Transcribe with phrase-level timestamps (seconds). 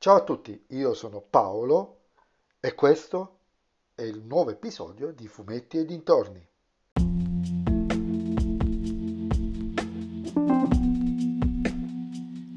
[0.00, 2.02] Ciao a tutti, io sono Paolo
[2.60, 3.38] e questo
[3.96, 6.46] è il nuovo episodio di Fumetti e dintorni.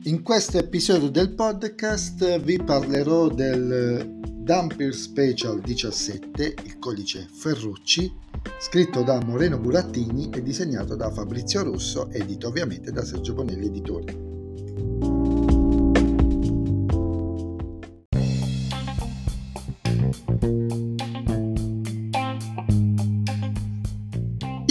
[0.03, 8.19] In questo episodio del podcast vi parlerò del Dampier Special 17, il codice Ferrucci,
[8.59, 15.10] scritto da Moreno Burattini e disegnato da Fabrizio Russo, edito ovviamente da Sergio Bonelli Editore.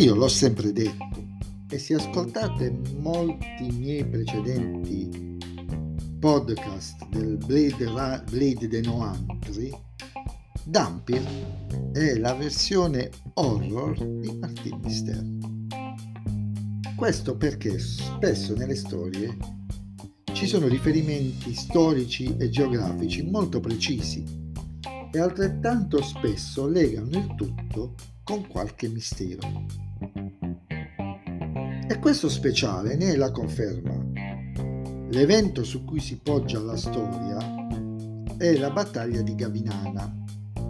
[0.00, 1.26] Io l'ho sempre detto
[1.68, 5.36] e se ascoltate molti miei precedenti
[6.18, 9.70] podcast del Blade, Blade de Noantri,
[10.64, 11.22] Dampier
[11.92, 15.22] è la versione horror di Martin Mister.
[16.96, 19.36] Questo perché spesso nelle storie
[20.32, 24.24] ci sono riferimenti storici e geografici molto precisi
[25.12, 29.89] e altrettanto spesso legano il tutto con qualche mistero.
[31.90, 33.92] E questo speciale ne è la conferma.
[35.10, 37.36] L'evento su cui si poggia la storia
[38.36, 40.24] è la battaglia di Gavinana,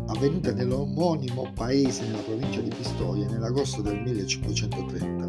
[0.07, 5.27] avvenuta nell'omonimo paese nella provincia di Pistoia nell'agosto del 1530.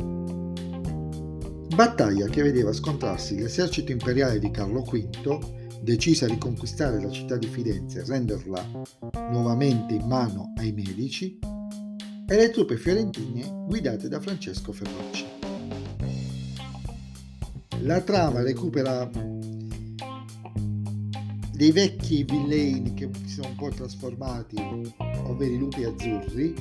[1.75, 5.39] Battaglia che vedeva scontrarsi l'esercito imperiale di Carlo V,
[5.81, 8.65] deciso a riconquistare la città di Firenze e renderla
[9.29, 11.37] nuovamente in mano ai Medici,
[12.25, 15.40] e le truppe fiorentine guidate da Francesco Ferrucci.
[17.83, 19.09] La trama recupera
[21.51, 24.55] dei vecchi villaini che si sono un po' trasformati,
[25.23, 26.53] ovvero i lupi azzurri,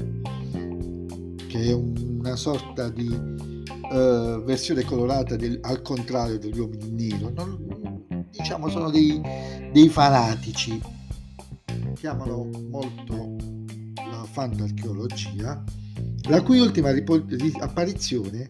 [1.46, 7.30] che è una sorta di uh, versione colorata del, al contrario degli uomini nero.
[7.34, 9.20] Non, diciamo sono dei,
[9.72, 10.80] dei fanatici,
[11.96, 13.36] chiamano molto
[13.94, 15.62] la fantarcheologia,
[16.28, 17.26] la cui ultima ripol-
[17.60, 18.48] apparizione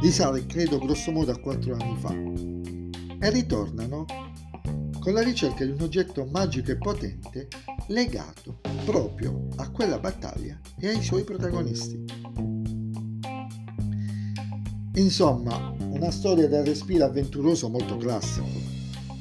[0.00, 4.04] risale credo grosso modo a quattro anni fa e ritornano
[5.00, 7.48] con la ricerca di un oggetto magico e potente
[7.88, 12.04] legato proprio a quella battaglia e ai suoi protagonisti.
[14.94, 18.46] Insomma, una storia dal respiro avventuroso molto classico,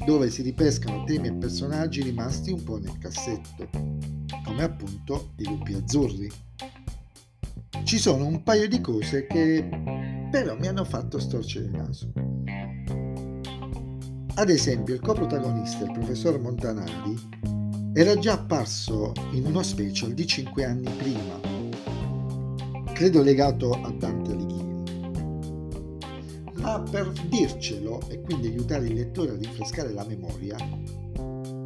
[0.05, 3.69] dove si ripescano temi e personaggi rimasti un po' nel cassetto,
[4.43, 6.31] come appunto i lupi azzurri.
[7.83, 12.11] Ci sono un paio di cose che però mi hanno fatto storcere il naso.
[14.35, 17.15] Ad esempio, il coprotagonista, il professor Montanari,
[17.93, 21.39] era già apparso in uno special di 5 anni prima,
[22.93, 24.65] credo legato a Dante Alighieri.
[26.61, 30.57] Ma per dircelo e quindi aiutare il lettore a rinfrescare la memoria,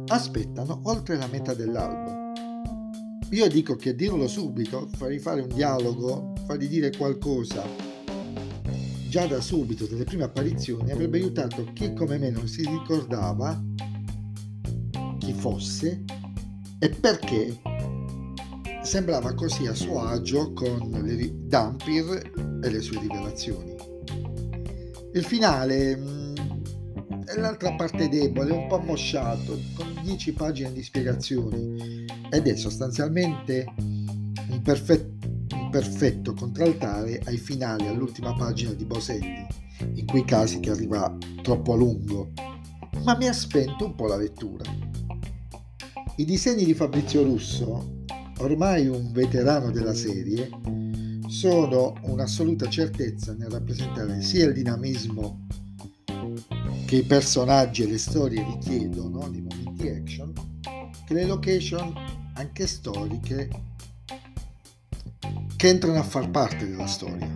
[0.06, 2.20] aspettano oltre la metà dell'albo.
[3.30, 7.91] Io dico che dirlo subito, fargli fare un dialogo, fargli dire qualcosa
[9.12, 13.62] già da subito delle prime apparizioni avrebbe aiutato chi come me non si ricordava
[15.18, 16.02] chi fosse
[16.78, 17.60] e perché
[18.82, 23.74] sembrava così a suo agio con le Dampir e le sue rivelazioni.
[25.12, 26.34] Il finale mm,
[27.26, 33.66] è l'altra parte debole, un po' mosciato, con 10 pagine di spiegazioni ed è sostanzialmente
[33.76, 35.21] un perfetto
[35.72, 39.46] perfetto contraltare ai finali all'ultima pagina di Boselli,
[39.94, 42.32] in quei casi che arriva troppo a lungo,
[43.04, 44.64] ma mi ha spento un po' la lettura.
[46.16, 48.04] I disegni di Fabrizio Russo,
[48.40, 50.50] ormai un veterano della serie,
[51.28, 55.46] sono un'assoluta certezza nel rappresentare sia il dinamismo
[56.84, 60.34] che i personaggi e le storie richiedono nei momenti action,
[61.06, 61.94] che le location
[62.34, 63.48] anche storiche
[65.62, 67.30] che entrano a far parte della storia.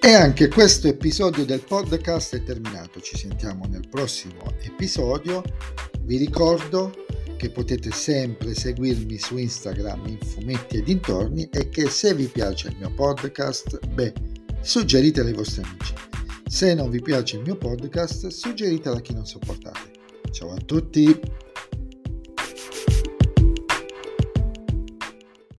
[0.00, 3.00] E anche questo episodio del podcast è terminato.
[3.00, 5.44] Ci sentiamo nel prossimo episodio.
[6.00, 6.92] Vi ricordo
[7.36, 12.66] che potete sempre seguirmi su Instagram in fumetti e dintorni e che se vi piace
[12.66, 14.12] il mio podcast, beh,
[14.60, 16.19] suggeritelo ai vostri amici.
[16.50, 19.92] Se non vi piace il mio podcast, suggeritelo a chi non sopportate.
[20.32, 21.16] Ciao a tutti!